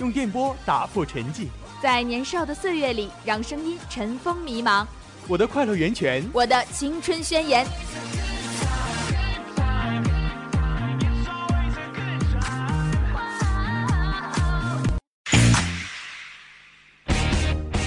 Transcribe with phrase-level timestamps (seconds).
[0.00, 1.46] 用电波打破沉寂；
[1.80, 4.84] 在年少的岁月里，让声音尘封迷茫。
[5.28, 7.64] 我的快乐源泉，我的青春宣言。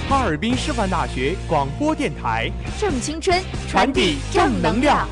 [0.09, 3.37] 哈尔滨师范大学广播电台，正青春，
[3.70, 5.07] 传递正能量。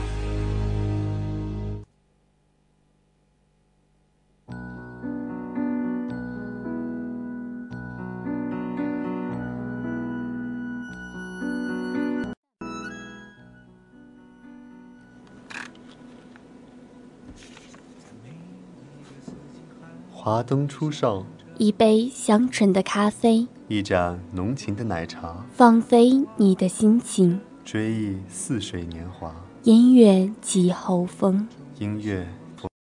[20.26, 21.24] 华灯初上，
[21.60, 29.36] 一杯香醇的咖啡，一盏浓情的奶茶，放飞你的心情，追忆似水年华。
[29.62, 32.28] 音乐季后风，音乐，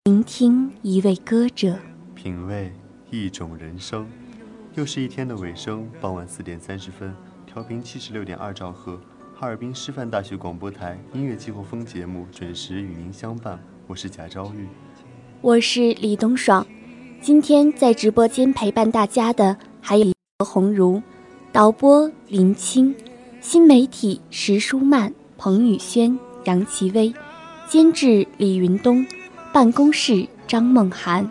[0.05, 1.77] 聆听一位歌者，
[2.15, 2.73] 品味
[3.11, 4.09] 一种人生。
[4.75, 8.99] 又是一天的尾声，傍晚四点三十分，调频七十六点二兆赫，
[9.35, 13.63] 哈尔滨师范大学广播台音乐季候风节目准时与您相伴。
[13.87, 14.67] 我是贾昭玉，
[15.43, 16.67] 我是李东爽。
[17.27, 21.03] 今天在直播间陪伴大家的还有何鸿儒、
[21.51, 22.95] 导播林青、
[23.41, 27.13] 新媒体石舒曼、彭宇轩、杨奇威、
[27.69, 29.05] 监制李云东、
[29.53, 31.29] 办公室张梦涵。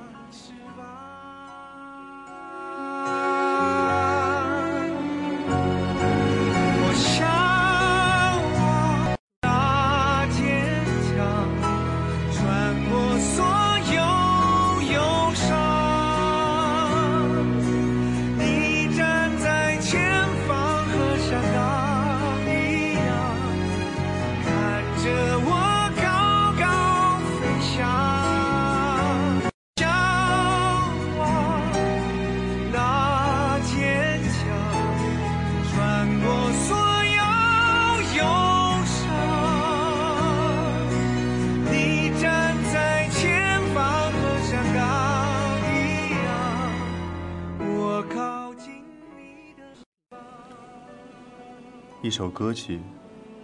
[52.15, 52.79] 一首歌曲，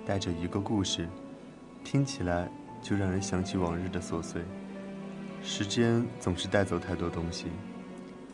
[0.05, 1.05] 带着一个故事，
[1.83, 2.49] 听起来
[2.81, 4.41] 就让人想起往日的琐碎。
[5.43, 7.47] 时间总是带走太多东西，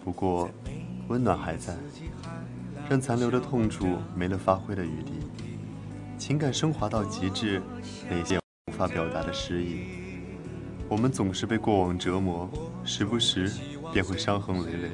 [0.04, 0.48] 不过
[1.08, 1.76] 温暖还在，
[2.88, 5.14] 让残留的痛楚没了发挥的余地。
[6.20, 7.60] 情感升华到极致，
[8.08, 8.38] 那些
[8.68, 9.88] 无法表达的诗意。
[10.88, 12.48] 我们总是被过往折磨，
[12.84, 13.52] 时不时
[13.92, 14.92] 便会伤痕累累，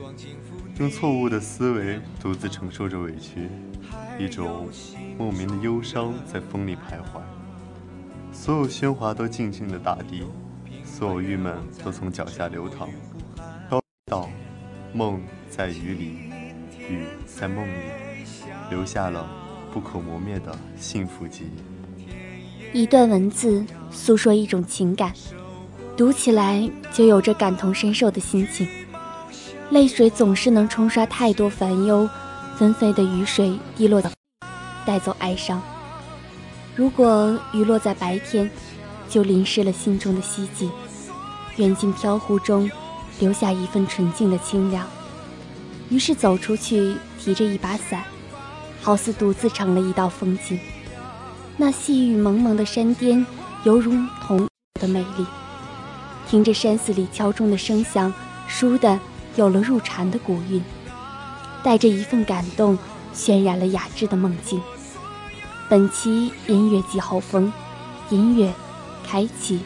[0.80, 3.50] 用错误的思维独自承受着委屈。
[4.18, 4.70] 一种
[5.18, 7.22] 莫名的忧伤在风里徘徊，
[8.32, 10.24] 所有喧哗都静静的打低，
[10.84, 12.90] 所有郁闷都从脚下流淌。
[13.70, 14.30] 高到
[14.92, 16.06] 梦在雨里，
[16.90, 17.92] 雨在梦里，
[18.70, 19.30] 留下了
[19.72, 22.82] 不可磨灭的幸福记忆。
[22.82, 25.14] 一段文字诉说一种情感，
[25.96, 28.68] 读起来就有着感同身受的心情，
[29.70, 32.10] 泪水总是能冲刷太多烦忧。
[32.56, 34.02] 纷飞的雨水滴落，
[34.86, 35.62] 带走哀伤。
[36.76, 38.50] 如果雨落在白天，
[39.10, 40.70] 就淋湿了心中的希冀。
[41.58, 42.70] 远近飘忽中，
[43.20, 44.88] 留下一份纯净的清凉。
[45.90, 48.04] 于是走出去，提着一把伞，
[48.82, 50.60] 好似独自成了一道风景。
[51.58, 53.24] 那细雨蒙蒙的山巅，
[53.64, 53.94] 犹如
[54.26, 54.48] 童
[54.82, 55.26] 的美丽。
[56.28, 58.12] 听着山寺里敲钟的声响，
[58.50, 59.00] 倏地
[59.36, 60.64] 有了入禅的古韵。
[61.62, 62.76] 带着一份感动，
[63.14, 64.60] 渲染了雅致的梦境。
[65.70, 67.52] 本期音乐季后风，
[68.10, 68.54] 音乐
[69.04, 69.62] 开启。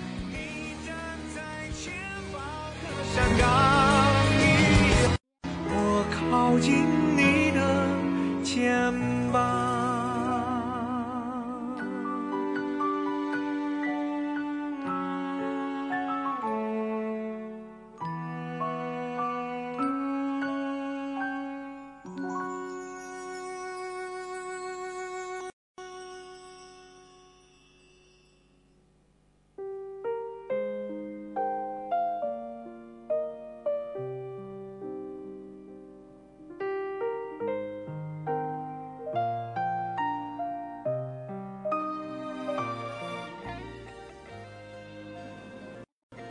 [5.70, 6.86] 我靠近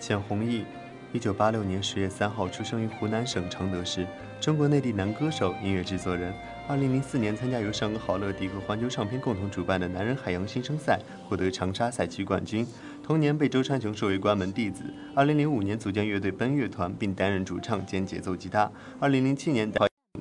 [0.06, 0.64] 简弘毅，
[1.12, 4.06] 一九八六年十月三号出生于湖南省承德市，
[4.40, 6.32] 中国内地男歌手、音乐制作人。
[6.68, 12.64] 二零零四年参加由上个好乐迪和环球唱片共同主办的男人海洋新生赛，获得长沙赛区冠军。
[13.02, 14.84] 同年被周传雄收为关门弟子。
[15.12, 18.70] 二零零五年组建乐队奔乐团，并担任主唱兼节奏吉他。
[19.00, 19.68] 二零零七年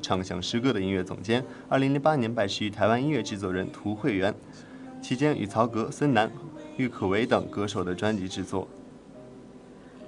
[0.02, 1.46] 唱响诗歌的音乐总监。
[1.70, 4.34] 二零零八年拜师于台湾音乐制作人涂慧源，
[5.00, 6.32] 期间与曹格、孙楠、
[6.76, 8.68] 郁可唯等歌手的专辑制作。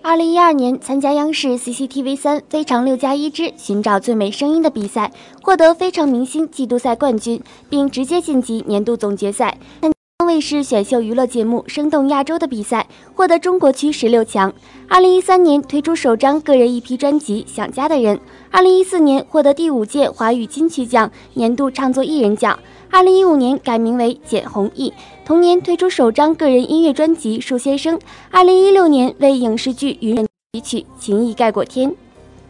[0.02, 5.12] 二零一二年参加央视 CCTV 三《非常六加一之寻找最美声音》的比赛，
[5.42, 9.58] 获得非常明星季度赛冠军，并直接晋级年度总决赛。
[9.82, 14.54] 参加卫视选秀娱乐节目《生动亚洲》的比赛，获得中国区十六强。
[14.88, 18.18] 二零一三年推出首张个人 EP 专辑《想家的人》。
[18.50, 22.58] 二零一四年获得第五届华语金曲奖年度唱作艺人奖。
[22.90, 24.94] 二零一五年改名为简弘毅，
[25.26, 27.98] 同年推出首张个人音乐专辑《树先生》。
[28.32, 31.92] 二零一六年为影视剧《愚人》一曲《情义盖过天》。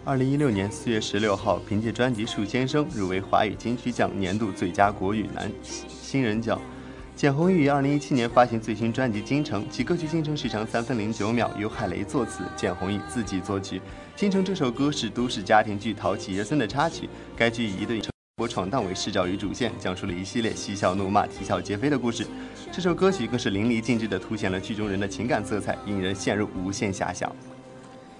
[0.05, 5.51] 二零一六年四月十六号，凭借专辑《树先生》入围华语金曲奖年度最佳国语男
[5.89, 6.59] 新人奖。
[7.15, 13.79] 简弘毅于二零一七年发行最新专辑《京城》，其歌曲《京城》时长三分零九秒，由海雷作词，简弘毅自己作曲。
[14.15, 17.99] 《京城》这首歌是都市家庭剧《淘气爷孙》的插曲，该剧一对。
[18.39, 22.23] 我闯荡为视角与主线，讲述了一系列嬉笑怒骂、啼笑皆非的故事。
[22.71, 27.35] 这首歌曲更是淋漓尽致地凸显了剧中人的情感色彩，引人陷入无限遐想。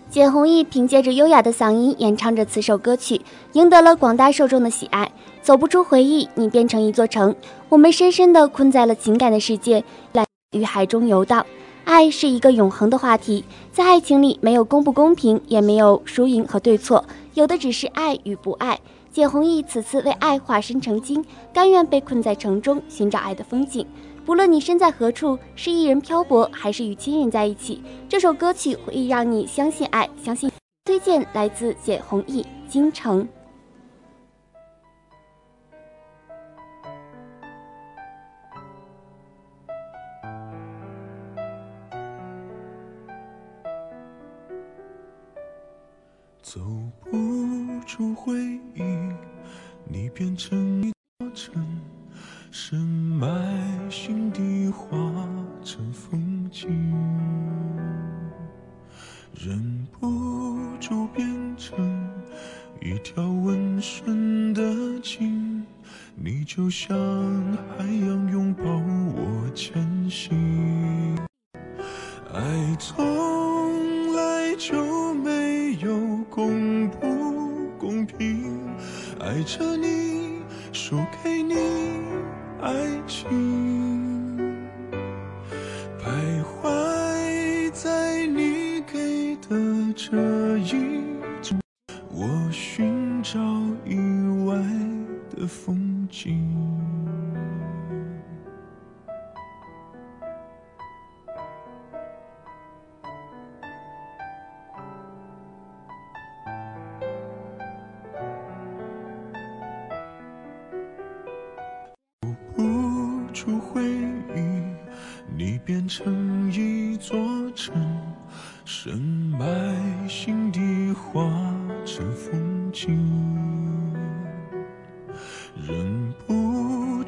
[0.09, 3.21] 简弘毅凭借着优雅的嗓音演唱着此首歌曲，
[3.53, 5.11] 赢得了广大受众的喜爱。
[5.43, 7.35] 走不出回忆，你变成一座城，
[7.69, 9.83] 我们深深地困在了情感的世界，
[10.13, 11.45] 来于海中游荡。
[11.85, 17.05] 爱是一个永恒的话题，在爱情里没有公不公平，也没有输赢和对错，
[17.35, 18.79] 有的只是爱与不爱。
[19.17, 23.83] 简弘毅此次为爱化身成精，甘愿被困在城中寻找爱的风景。
[24.23, 30.51] 不论你身在何处，是一人漂泊，还是与亲人在一起，这首歌曲会让你相信爱，相信。
[30.85, 33.23] 推荐来自简弘毅《京城》。
[46.43, 46.61] 走
[47.11, 47.17] 不
[47.85, 48.33] 出回
[48.73, 48.81] 忆，
[49.89, 51.65] 你变成一座城，
[52.51, 54.97] 深埋心底化
[55.63, 56.67] 成风景，
[59.33, 61.25] 忍不住变
[61.55, 61.77] 成
[62.81, 65.65] 一条温顺的鲸，
[66.15, 66.97] 你就像
[67.77, 70.35] 海洋拥抱我前行，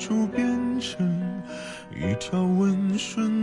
[0.09, 1.07] 就变成
[1.95, 3.38] 一条温顺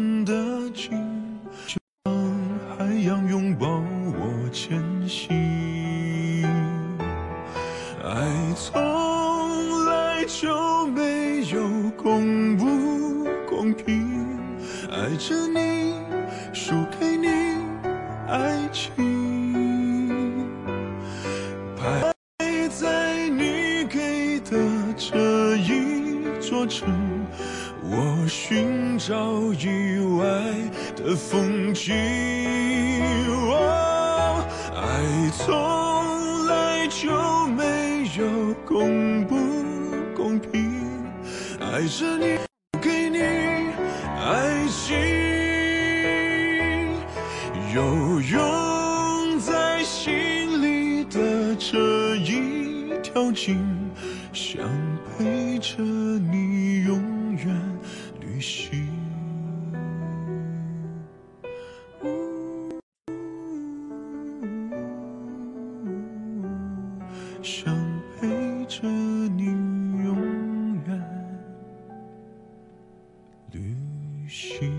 [74.28, 74.72] 行。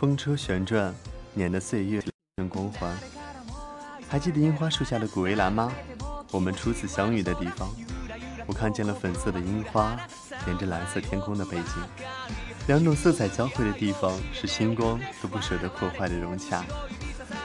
[0.00, 0.94] 风车旋转，
[1.34, 2.00] 年的岁月。
[4.08, 5.72] 还记得樱花树下的古围栏吗？
[6.30, 7.68] 我们初次相遇的地方。
[8.46, 9.96] 我看见了粉色的樱花，
[10.46, 11.64] 连着蓝色天空的背景。
[12.66, 16.64] 两种色彩交汇的地方，是星光都不舍得破坏的融洽。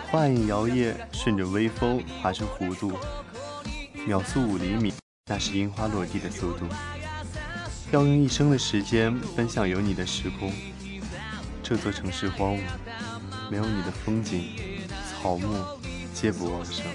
[0.10, 2.94] 花影摇曳，顺着微风划成弧度，
[4.06, 4.94] 秒速五厘米，
[5.28, 6.66] 那是樱花落地的速度。
[7.92, 10.52] 要用一生的时间奔向有你的时空。
[11.62, 12.60] 这座城市荒芜，
[13.50, 14.46] 没有你的风景，
[15.24, 15.48] 草木
[16.14, 16.86] 皆不旺盛。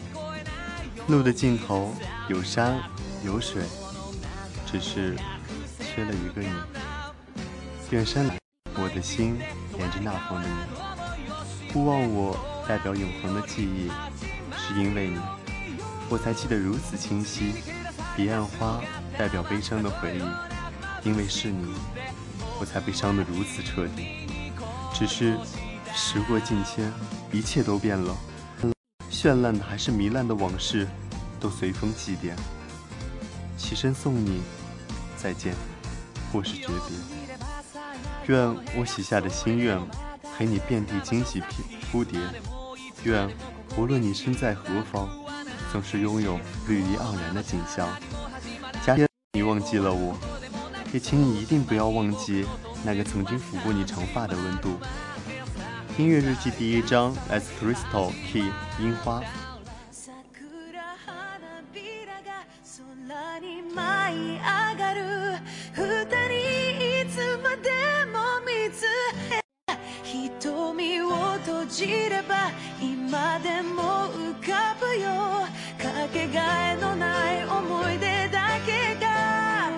[1.06, 1.94] 路的尽头
[2.28, 2.78] 有山
[3.24, 3.62] 有水。
[4.70, 5.16] 只是
[5.80, 6.50] 缺了一个你。
[7.88, 8.38] 远山来，
[8.74, 9.38] 我的心
[9.78, 11.74] 连着那方的你。
[11.74, 13.90] 勿忘我，代表永恒的记忆，
[14.58, 15.18] 是因为你，
[16.10, 17.54] 我才记得如此清晰。
[18.14, 18.82] 彼岸花，
[19.16, 21.72] 代表悲伤的回忆，因为是你，
[22.60, 24.28] 我才被伤得如此彻底。
[24.92, 25.38] 只是
[25.94, 26.92] 时过境迁，
[27.32, 28.16] 一切都变了，
[29.10, 30.86] 绚烂的还是糜烂的往事，
[31.40, 32.34] 都随风祭奠。
[33.56, 34.40] 起身送你。
[35.20, 35.52] 再见，
[36.32, 36.96] 或是诀别。
[38.28, 39.76] 愿我许下的心愿，
[40.36, 41.42] 陪你遍地惊喜
[41.90, 42.20] 铺蝶。
[43.02, 43.28] 愿
[43.76, 45.08] 无论你身在何方，
[45.72, 47.88] 总是拥有绿意盎然的景象。
[48.86, 50.16] 假使你忘记了我，
[50.92, 52.46] 也请你一定不要忘记
[52.84, 54.78] 那个曾经抚过你长发的温度。
[55.98, 59.20] 音乐日记第一章来自 Crystal Key 樱花。
[71.68, 72.50] じれば
[72.80, 75.46] 今でも浮かぶよ。
[75.78, 79.68] かけがえのない思い出だけが。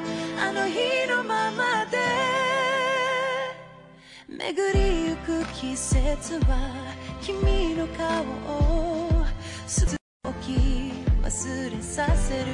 [0.40, 2.19] あの日のままで
[5.60, 6.72] 季節は
[7.20, 9.10] 君の顔を
[9.66, 9.94] すず
[10.40, 10.52] き
[11.22, 12.46] 忘れさせる。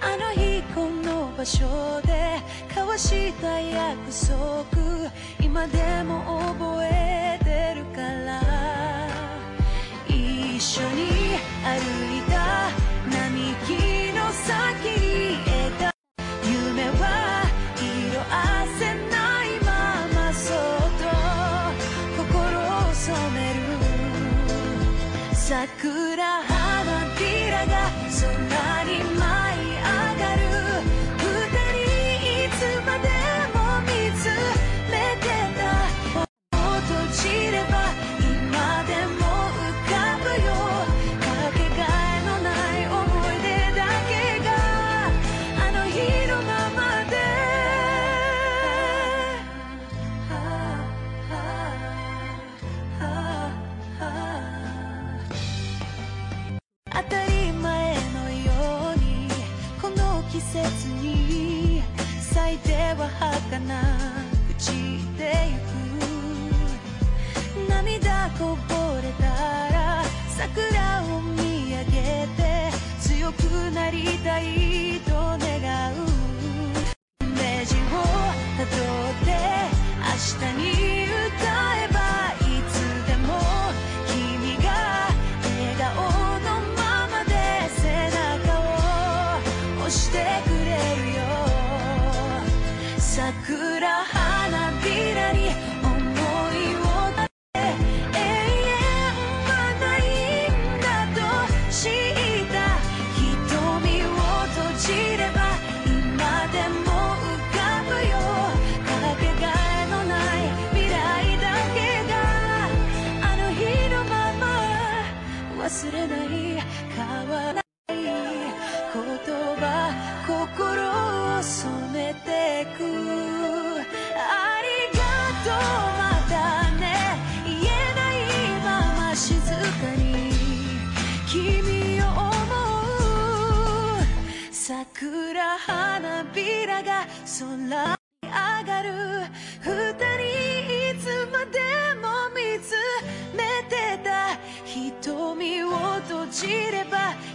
[0.00, 1.66] あの日この場所
[2.06, 8.40] で交わした約束今でも覚えてるから。
[10.08, 12.70] 一緒に歩いた
[13.12, 14.86] 並木の先
[15.44, 15.49] に。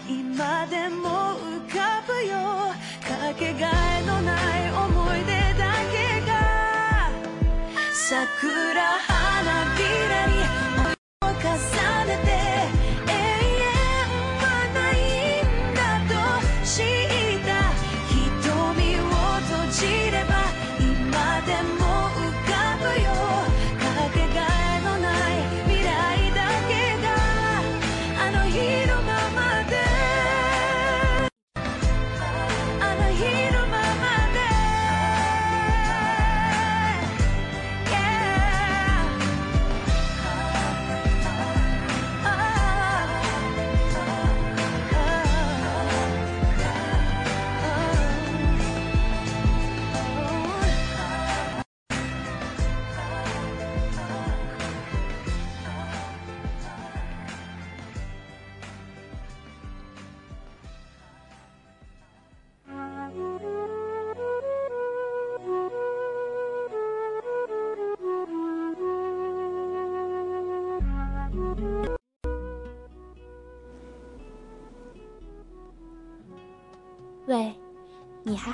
[0.07, 2.35] 今でも浮かぶよ。
[3.01, 4.33] かけがえのな
[4.67, 7.09] い思い出だけが
[7.93, 8.74] 桜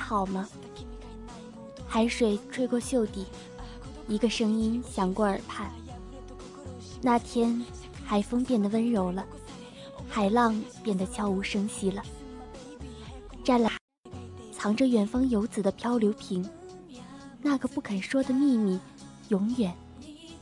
[0.02, 0.48] 好吗？
[1.86, 3.24] 海水吹过袖底，
[4.08, 5.70] 一个声音响过耳畔。
[7.00, 7.64] 那天，
[8.04, 9.24] 海风变得温柔了，
[10.08, 12.02] 海浪变得悄无声息了。
[13.44, 13.72] 湛蓝，
[14.50, 16.44] 藏着远方游子的漂流瓶，
[17.40, 18.78] 那个不肯说的秘密，
[19.28, 19.72] 永远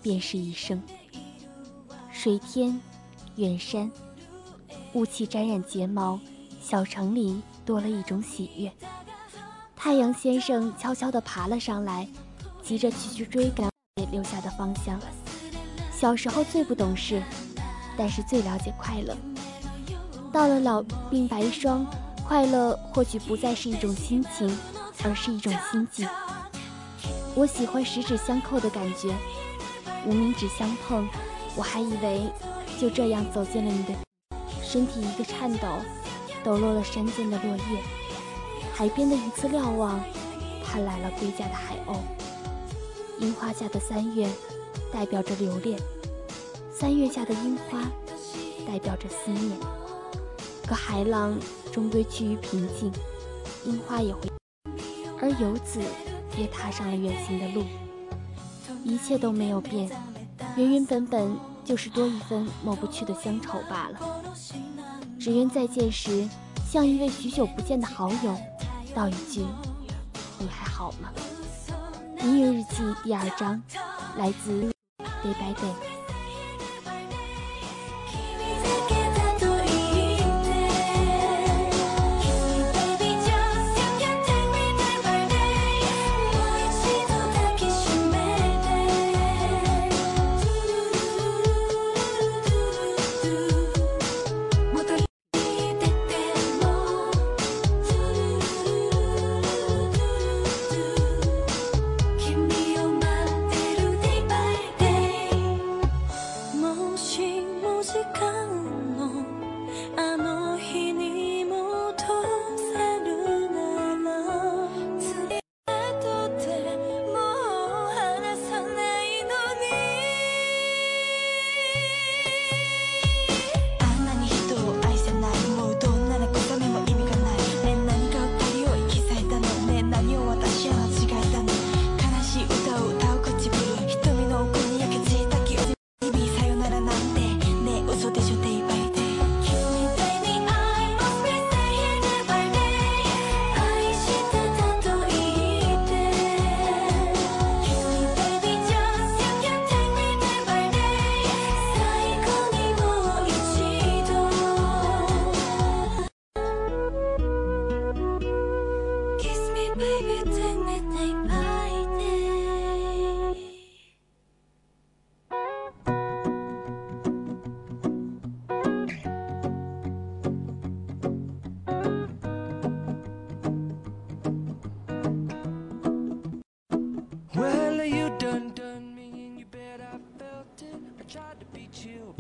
[0.01, 0.83] 便是一生。
[2.11, 2.81] 水天，
[3.37, 3.91] 远山，
[4.95, 6.19] 雾气沾染睫毛，
[6.61, 8.73] 小城里多了一种喜悦。
[9.83, 12.07] 太阳先生悄悄地爬了上来，
[12.63, 13.67] 急着去去追赶
[14.13, 15.01] 留下的芳香。
[15.91, 17.23] 小时候最不懂事，
[17.97, 19.17] 但是最了解快乐。
[20.31, 21.87] 到了老鬓白霜，
[22.29, 24.55] 快乐或许不再是一种心情，
[25.03, 26.07] 而是一种心境。
[27.35, 29.15] 我喜欢十指相扣的感觉，
[30.05, 31.09] 无名指相碰，
[31.57, 32.31] 我还以为
[32.79, 33.95] 就这样走进了你的
[34.63, 35.67] 身体，一个颤抖，
[36.45, 38.00] 抖落了山间的落叶。
[38.81, 40.01] 海边的一次瞭望，
[40.65, 41.99] 盼来了归家的海鸥。
[43.19, 44.27] 樱花下的三月，
[44.91, 45.79] 代表着留恋；
[46.73, 47.83] 三月下的樱花，
[48.67, 49.55] 代表着思念。
[50.67, 51.39] 可海浪
[51.71, 52.91] 终归趋于平静，
[53.67, 54.23] 樱花也会，
[55.21, 55.79] 而游子
[56.39, 57.63] 也踏上了远行的路。
[58.83, 59.91] 一切都没有变，
[60.57, 64.23] 原原本本就是多一分抹不去的乡愁罢了。
[65.19, 66.27] 只愿再见时，
[66.67, 68.35] 像一位许久不见的好友。
[68.91, 69.45] 道一句，
[70.39, 71.11] 你还好吗？
[72.23, 73.61] 音乐日记第二章，
[74.17, 74.73] 来自
[75.23, 75.90] Day by Day。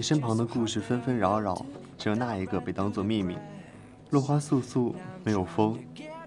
[0.00, 1.54] 你身旁的故事纷纷扰扰，
[1.98, 3.36] 只有那一个被当作秘密。
[4.08, 5.78] 落花簌簌，没有风，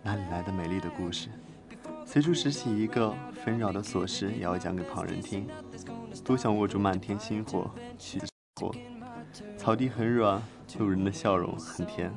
[0.03, 1.27] 哪里来的美丽的故事？
[2.05, 3.11] 随处拾起一个
[3.43, 5.47] 纷扰的琐事，也要讲给旁人听。
[6.23, 8.21] 多想握住漫天星火，去
[8.61, 8.71] 火。
[9.57, 10.39] 草地很软，
[10.77, 12.13] 路人的笑容很甜。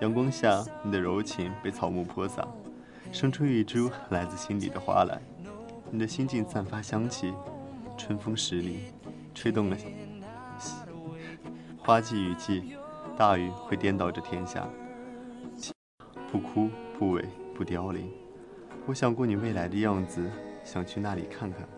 [0.00, 2.44] 阳光下，你的柔情被草木泼洒，
[3.12, 5.22] 生出一株来自心底的花来。
[5.92, 7.32] 你的心境散发香气，
[7.96, 8.80] 春风十里，
[9.32, 9.76] 吹动了。
[11.84, 12.76] 花季雨季，
[13.16, 14.68] 大雨会颠倒着天下。
[16.30, 17.24] 不枯不萎
[17.56, 18.08] 不凋零。
[18.86, 20.30] 我想过你未来的样子，
[20.62, 21.68] 想去那里看看。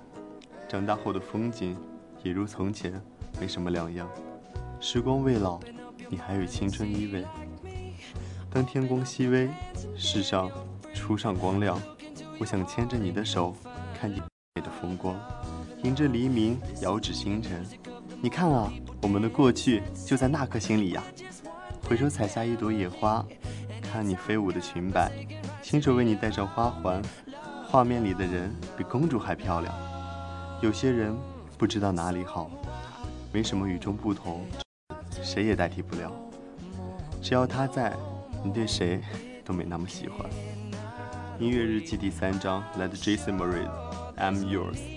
[0.68, 1.74] 长大后的风景，
[2.22, 3.00] 也如从前，
[3.40, 4.06] 没什么两样。
[4.78, 5.58] 时光未老，
[6.10, 7.24] 你还有青春依偎。
[8.52, 9.48] 当天光熹微，
[9.96, 10.50] 世上
[10.92, 11.80] 初上光亮，
[12.38, 13.56] 我想牵着你的手，
[13.98, 14.22] 看见
[14.54, 15.18] 美的风光，
[15.82, 17.64] 迎着黎明，遥指星辰。
[18.24, 21.04] 你看啊，我们的过去就在那颗心里呀。
[21.86, 23.22] 回首采下一朵野花，
[23.82, 25.12] 看你飞舞的裙摆，
[25.60, 27.02] 亲手为你戴上花环。
[27.68, 29.74] 画面里的人比公主还漂亮。
[30.62, 31.14] 有些人
[31.58, 32.50] 不知道哪里好，
[33.30, 34.46] 没什么与众不同，
[35.22, 36.10] 谁也代替不了。
[37.20, 37.92] 只要他在，
[38.42, 39.02] 你对谁
[39.44, 40.26] 都没那么喜欢。
[41.38, 44.93] 音乐日记第三章，来自 Jason Mraz，I'm Yours。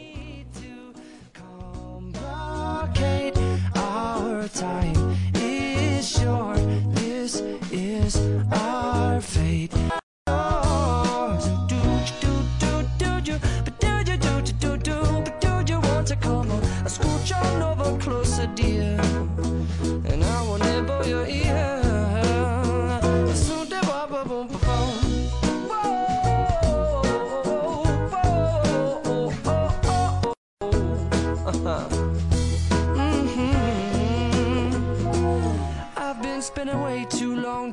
[4.50, 6.60] Time is short.
[6.96, 8.16] This is
[8.52, 9.74] our fate.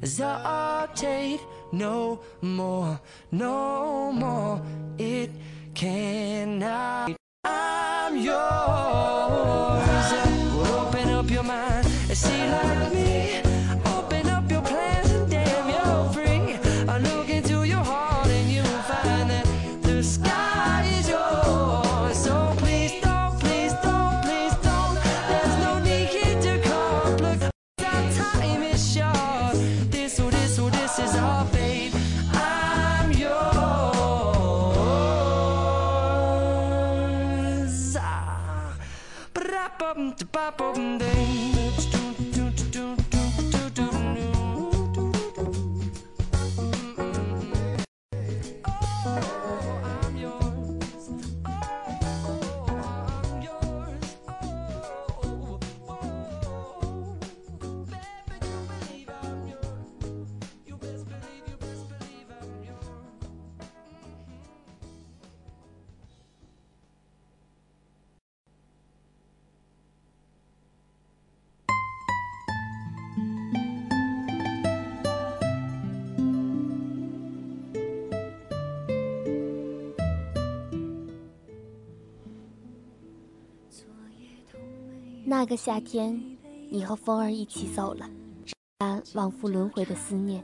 [0.00, 1.40] hesitate
[1.72, 4.62] no more, no more.
[4.98, 5.30] It
[5.74, 7.16] cannot.
[7.44, 9.91] I'm yours.
[40.52, 41.51] up open day
[85.42, 86.22] 那个夏天，
[86.70, 88.08] 你和风儿一起走了，
[88.78, 90.40] 那往复轮回的思念。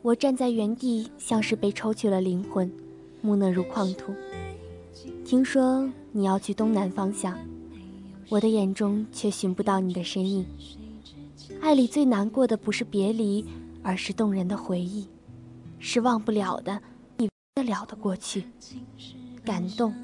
[0.00, 2.72] 我站在原地，像是被抽去了灵魂，
[3.20, 4.14] 木讷如矿土。
[5.22, 7.38] 听说你要去东南方向，
[8.30, 10.46] 我的眼中却寻不到你的身影。
[11.60, 13.44] 爱里最难过的不是别离，
[13.82, 15.06] 而是动人的回忆，
[15.78, 16.80] 是忘不了的、
[17.18, 18.44] 你得了的过去，
[19.44, 19.94] 感动、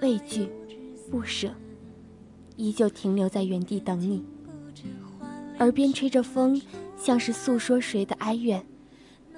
[0.00, 0.48] 畏惧、
[1.10, 1.52] 不舍。
[2.58, 4.20] 依旧停留在原地等你，
[5.60, 6.60] 耳边吹着风，
[6.98, 8.60] 像是诉说谁的哀怨。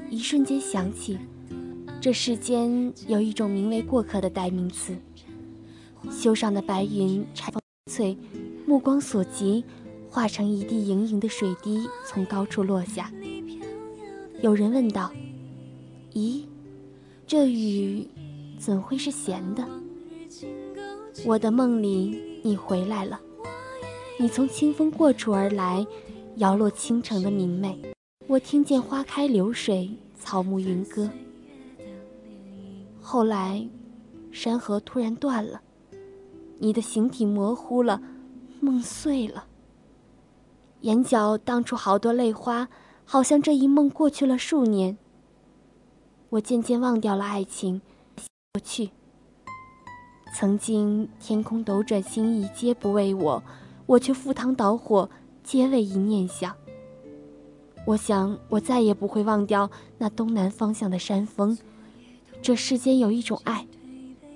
[0.08, 1.18] 一瞬间想起，
[2.00, 4.96] 这世间有一种名为过客的代名词。
[6.10, 8.16] 修上的白云拆风翠，
[8.66, 9.62] 目光所及，
[10.08, 13.12] 化成一滴盈盈的水滴从高处落下。
[14.40, 15.12] 有人问道
[16.14, 16.44] ：“咦，
[17.26, 18.08] 这雨
[18.58, 19.62] 怎会是咸的？”
[21.26, 22.29] 我的梦里。
[22.42, 23.20] 你回来了，
[24.18, 25.86] 你从清风过处而来，
[26.36, 27.78] 摇落倾城的明媚。
[28.26, 31.10] 我听见花开流水，草木云歌。
[33.00, 33.66] 后来，
[34.30, 35.60] 山河突然断了，
[36.58, 38.00] 你的形体模糊了，
[38.60, 39.44] 梦碎了。
[40.82, 42.68] 眼角荡出好多泪花，
[43.04, 44.96] 好像这一梦过去了数年。
[46.30, 47.82] 我渐渐忘掉了爱情，
[48.54, 48.90] 过去。
[50.32, 53.42] 曾经天空斗转星移，皆不为我，
[53.86, 55.10] 我却赴汤蹈火，
[55.42, 56.54] 皆为一念想。
[57.84, 61.58] 我想，我再也不会忘掉那东南方向的山峰。
[62.40, 63.66] 这世间有一种爱，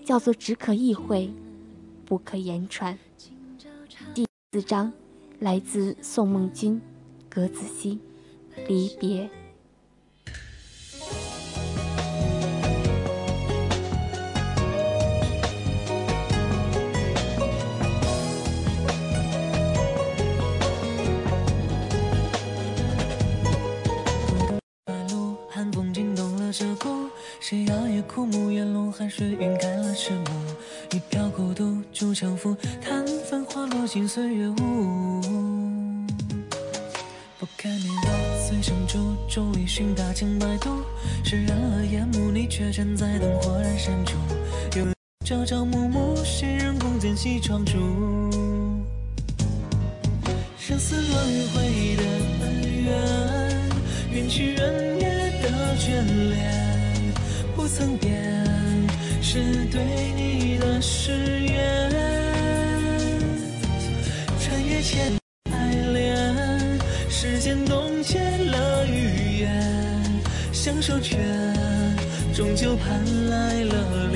[0.04, 1.30] 叫做只可意会，
[2.04, 2.98] 不可言传。
[4.14, 4.92] 第四章，
[5.38, 6.80] 来自宋梦君，
[7.28, 7.98] 格子熙，
[8.66, 9.30] 离别。
[28.94, 30.24] 木，烟笼寒水，晕开了赤目。
[30.92, 35.20] 一瓢孤独，煮成馥，叹繁花落尽岁月雾。
[37.38, 40.82] 不堪年老，随声逐，众里寻大千百度。
[41.24, 44.16] 湿染了眼眸，你却站在灯火阑珊处。
[44.78, 44.86] 有
[45.24, 47.72] 朝朝暮暮，谁人共剪西窗烛？
[50.58, 52.02] 生死轮回的
[52.40, 52.92] 恩怨，
[54.10, 55.04] 缘起缘灭
[55.42, 56.34] 的眷恋。
[57.54, 58.44] 不曾变，
[59.26, 59.40] 是
[59.72, 59.80] 对
[60.14, 61.10] 你的誓
[61.40, 61.90] 言。
[64.38, 65.18] 穿越千
[65.50, 70.12] 爱恋，时间冻结了语言，
[70.52, 71.16] 相守却
[72.34, 74.12] 终究盼来了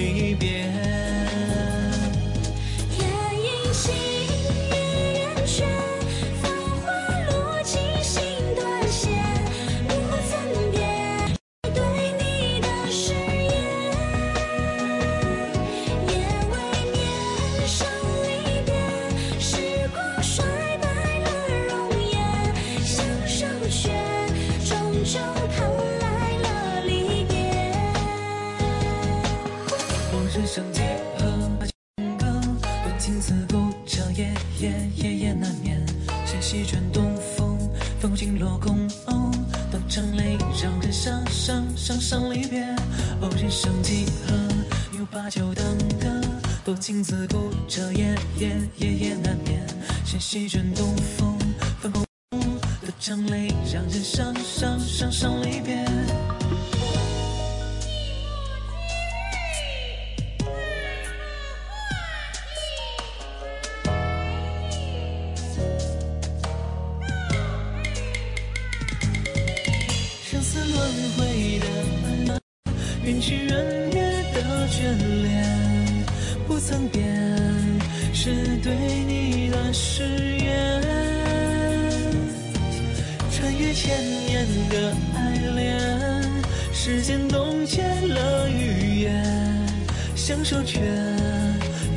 [50.29, 50.75] 纤细卷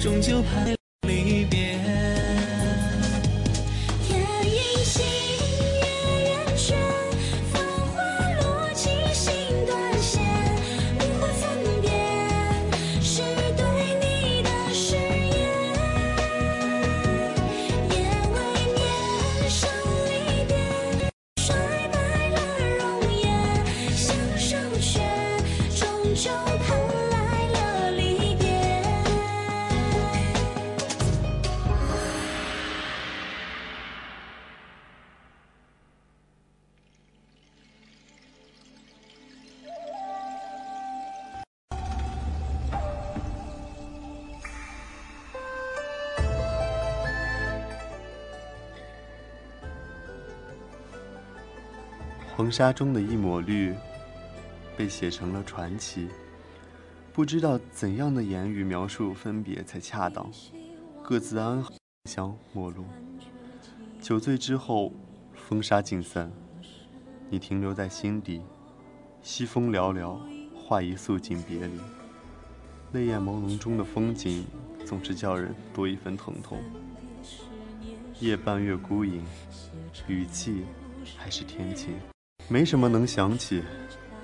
[0.01, 0.80] 终究怕
[52.51, 53.73] 沙中的一抹绿，
[54.75, 56.09] 被写成了传奇。
[57.13, 60.29] 不知道怎样的言语描述分别才恰当，
[61.03, 61.71] 各自安好，
[62.05, 62.85] 香陌路。
[64.01, 64.91] 酒醉之后，
[65.33, 66.31] 风沙尽散，
[67.29, 68.41] 你停留在心底，
[69.21, 70.17] 西风寥寥，
[70.55, 71.73] 画一素景别离。
[72.93, 74.45] 泪眼朦胧中的风景，
[74.85, 76.59] 总是叫人多一分疼痛。
[78.19, 79.23] 夜半月孤影，
[80.07, 80.63] 雨季
[81.17, 81.93] 还是天晴，
[82.51, 83.63] 没什么能想起，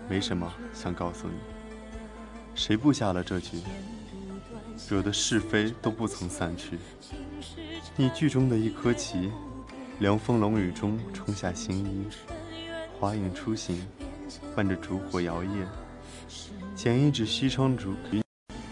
[0.09, 1.35] 没什么想告诉你。
[2.55, 3.61] 谁布下了这局，
[4.89, 6.77] 惹得是非都不曾散去。
[7.95, 9.31] 你剧中的一颗棋，
[9.99, 12.05] 凉风冷雨中冲下新衣，
[12.99, 13.87] 花影初醒，
[14.53, 15.65] 伴着烛火摇曳，
[16.75, 17.93] 剪一纸西窗烛，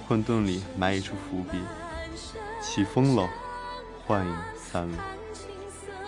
[0.06, 1.58] 混沌里埋一处伏笔。
[2.62, 3.30] 起风了，
[4.06, 4.98] 幻影散了，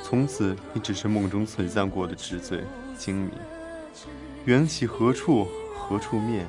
[0.03, 2.61] 从此你只是梦中存在过的纸醉
[2.97, 3.31] 金迷。
[4.45, 6.45] 缘起何处，何处灭？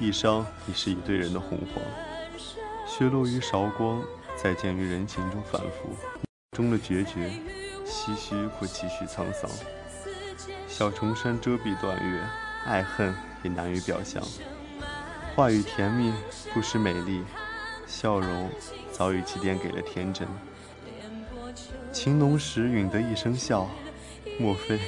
[0.00, 1.82] 一伤已是一对人的洪荒，
[2.86, 4.02] 雪落于韶光，
[4.36, 5.96] 再见于人情中反复，
[6.52, 7.30] 中的决绝，
[7.86, 9.50] 唏嘘或几许沧桑。
[10.68, 12.20] 小重山遮蔽断月，
[12.66, 14.22] 爱恨也难于表象。
[15.34, 16.12] 话语甜蜜，
[16.52, 17.22] 不失美丽，
[17.86, 18.50] 笑容
[18.92, 20.28] 早已祭奠给了天真。
[21.92, 23.68] 情浓时允得一声笑，
[24.38, 24.78] 莫非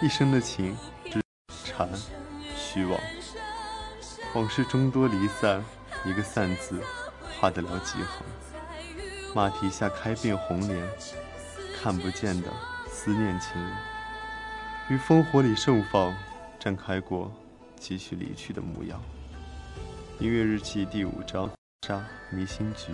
[0.00, 1.20] 一生的情只
[1.64, 1.88] 缠
[2.56, 3.00] 虚妄？
[4.32, 5.64] 往事终多离散，
[6.04, 6.80] 一个散字
[7.40, 8.22] 画得了几行？
[9.34, 10.88] 马蹄下开遍红莲，
[11.76, 12.48] 看不见的
[12.88, 13.72] 思念情人，
[14.88, 16.14] 于烽火里盛放，
[16.60, 17.32] 绽开过
[17.80, 19.02] 继续离去的模样。
[20.20, 21.50] 音乐日记第五章：
[21.88, 22.92] 沙迷心局。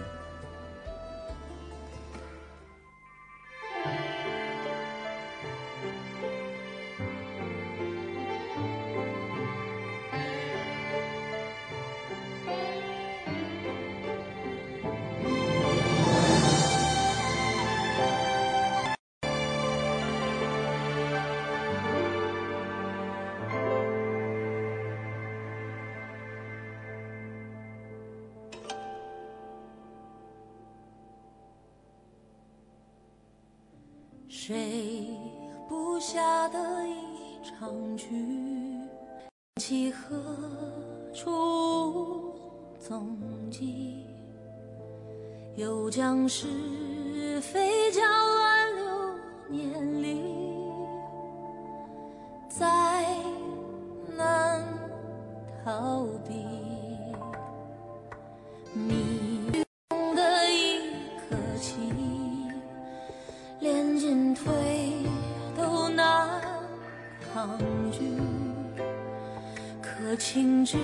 [69.80, 70.76] 可情至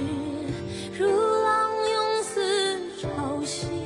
[0.98, 3.08] 如浪涌似潮
[3.44, 3.79] 汐，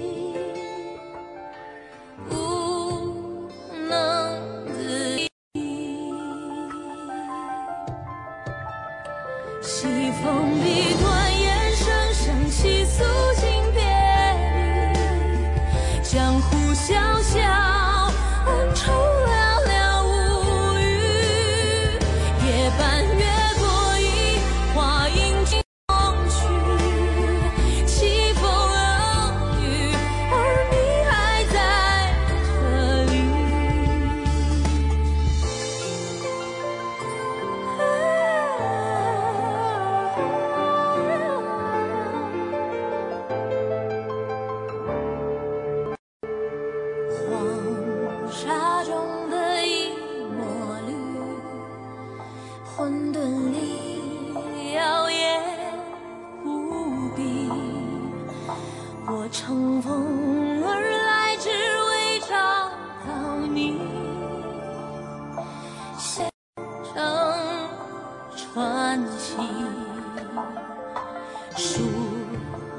[71.67, 71.81] 书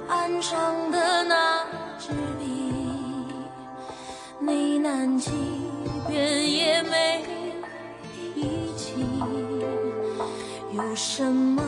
[0.08, 1.66] 案上的那
[1.98, 2.46] 支笔。
[4.40, 5.32] 呢喃几
[6.08, 7.26] 遍也没
[8.14, 8.94] 提起，
[10.72, 11.64] 有什么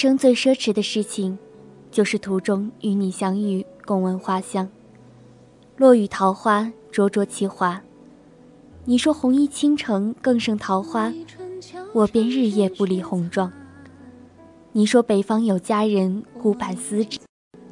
[0.00, 1.36] 生最奢侈的事情，
[1.90, 4.68] 就是途中与你相遇，共闻花香。
[5.76, 7.82] 落雨桃花，灼灼其华。
[8.84, 11.12] 你说红衣倾城更胜桃花，
[11.92, 13.52] 我便日夜不离红妆。
[14.70, 17.18] 你说北方有佳人，顾盼思之，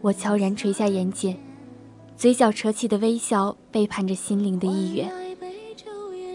[0.00, 1.36] 我悄然垂下眼睑，
[2.16, 5.08] 嘴角扯起的微笑背叛着心灵的意愿。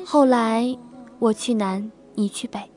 [0.06, 0.78] 后来
[1.20, 2.71] 我去南，你去北。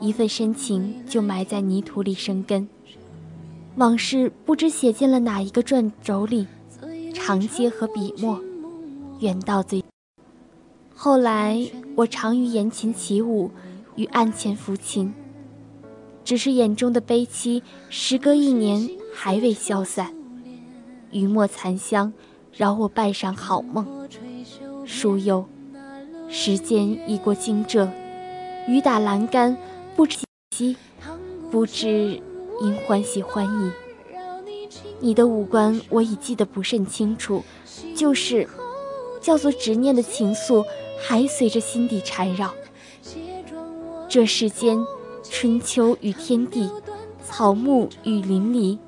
[0.00, 2.68] 一份深情就埋在泥土里生根，
[3.76, 6.46] 往事不知写进了哪一个转轴里，
[7.12, 8.40] 长街和笔墨，
[9.20, 9.84] 远到最。
[10.94, 13.50] 后来我常于檐前起舞，
[13.96, 15.12] 于案前抚琴，
[16.24, 20.14] 只是眼中的悲戚，时隔一年还未消散。
[21.10, 22.12] 余墨残香，
[22.52, 23.86] 扰我半晌好梦。
[24.84, 25.44] 疏幽，
[26.28, 27.88] 时间已过惊蛰，
[28.68, 29.56] 雨打栏杆。
[29.98, 30.16] 不知
[30.54, 30.76] 喜，
[31.50, 32.22] 不知
[32.62, 33.72] 因欢喜欢意。
[35.00, 37.42] 你的五官我已记得不甚清楚，
[37.96, 38.48] 就是
[39.20, 40.64] 叫做执念的情愫，
[41.00, 42.54] 还随着心底缠绕。
[44.08, 44.78] 这世间，
[45.24, 46.70] 春秋与天地，
[47.24, 48.78] 草木与林离，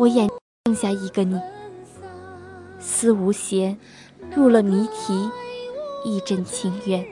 [0.00, 0.28] 我眼
[0.66, 1.40] 剩下一个你。
[2.80, 3.76] 思无邪，
[4.34, 5.30] 入了谜题，
[6.04, 7.06] 一枕情缘。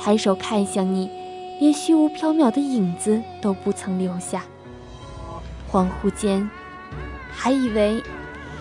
[0.00, 1.20] 抬手看向你。
[1.62, 4.42] 连虚无缥缈的影子都不曾留下。
[5.70, 6.50] 恍惚间，
[7.30, 8.02] 还以为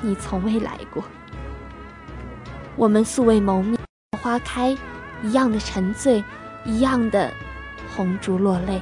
[0.01, 1.03] 你从未来过。
[2.75, 3.75] 我们素未谋面，
[4.21, 4.77] 花开
[5.23, 6.23] 一样的沉醉，
[6.63, 7.33] 一样的
[7.95, 8.79] 红烛落泪，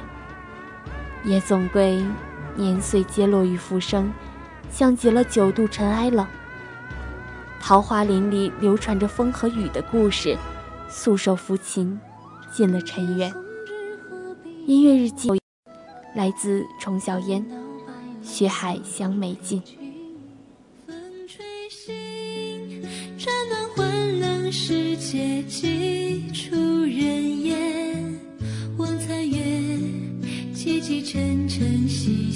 [1.24, 2.04] 也总归
[2.54, 4.12] 年岁皆落于浮生，
[4.70, 6.26] 像极了九度尘埃冷。
[7.58, 10.36] 桃花林里流传着风和雨的故事，
[10.90, 11.98] 素手抚琴，
[12.52, 13.32] 进了尘缘。
[14.70, 15.28] 音乐日记，
[16.14, 17.44] 来自虫小烟，
[18.22, 19.60] 雪海香美尽。
[20.86, 20.94] 风
[21.26, 22.80] 吹醒，
[23.18, 28.20] 沾满混冷世界，几处人烟。
[28.78, 29.40] 望残月，
[30.54, 32.29] 凄凄沉沉细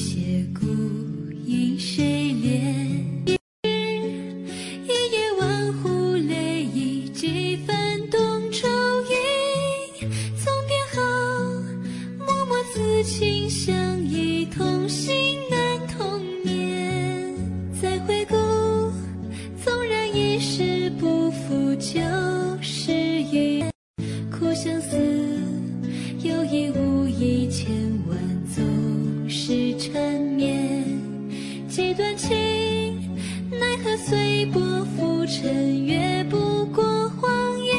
[33.97, 34.61] 随波
[34.97, 37.77] 浮沉，越不过谎言。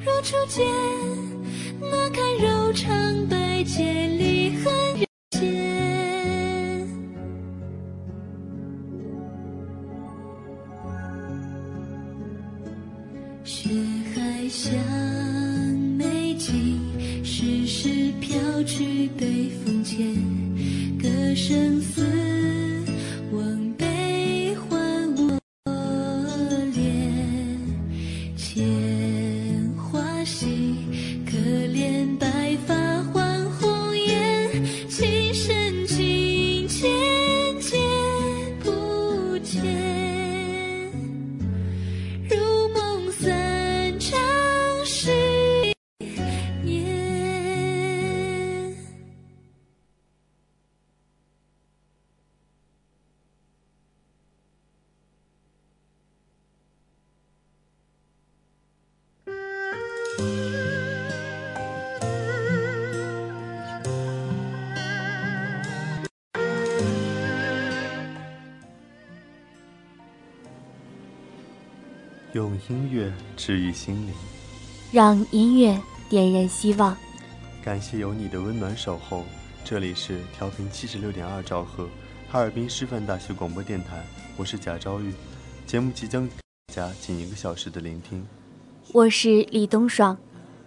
[0.00, 0.64] 如初见，
[72.34, 74.12] 用音乐治愈心灵，
[74.90, 76.96] 让音乐点燃希望。
[77.62, 79.22] 感谢有你的温暖守候。
[79.64, 81.88] 这里是调频七十六点二兆赫，
[82.28, 84.04] 哈尔滨师范大学广播电台，
[84.36, 85.14] 我是贾昭玉。
[85.64, 86.34] 节目即将给
[86.66, 88.26] 大家近一个小时的聆听。
[88.92, 90.18] 我是李东爽，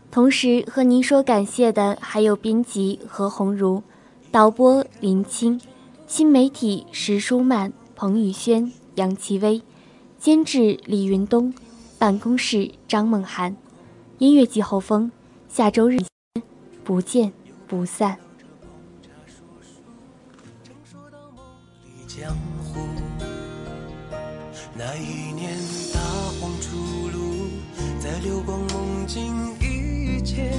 [0.09, 3.84] 同时和您说感谢的还有编辑何鸿儒、
[4.32, 5.59] 导播林青、
[6.07, 9.61] 新媒体石舒曼、彭宇轩、杨奇薇、
[10.20, 11.53] 监制李云东、
[11.97, 13.55] 办公室张梦涵、
[14.18, 15.11] 音乐季后风，
[15.47, 15.97] 下周日
[16.84, 17.32] 不见
[17.68, 18.18] 不散。
[22.07, 22.80] 江湖。
[24.76, 25.55] 那一年
[25.93, 25.99] 大
[26.39, 26.76] 荒初
[27.09, 27.47] 露，
[27.99, 30.51] 在流光梦境一见